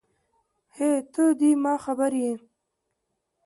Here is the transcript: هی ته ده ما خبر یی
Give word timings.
هی 0.75 0.93
ته 1.13 1.23
ده 1.39 1.49
ما 1.63 1.73
خبر 1.83 2.11
یی 2.23 2.33